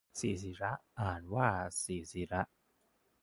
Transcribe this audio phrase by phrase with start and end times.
[0.19, 0.63] ศิศิร
[1.01, 1.47] อ่านว่า
[1.83, 2.41] สิสิระ